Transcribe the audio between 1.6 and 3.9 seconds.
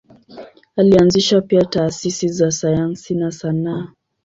taasisi za sayansi na sanaa.